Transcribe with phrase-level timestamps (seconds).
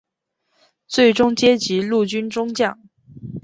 [0.87, 2.79] 最终阶级陆军中将。